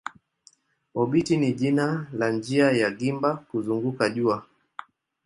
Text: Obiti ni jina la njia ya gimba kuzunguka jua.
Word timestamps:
Obiti 1.01 1.37
ni 1.37 1.53
jina 1.53 2.07
la 2.13 2.31
njia 2.31 2.71
ya 2.71 2.91
gimba 2.91 3.35
kuzunguka 3.37 4.09
jua. 4.09 4.45